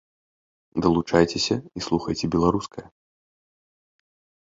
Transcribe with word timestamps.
Далучайцеся 0.85 1.55
і 1.81 1.87
слухайце 1.91 2.25
беларускае! 2.39 2.87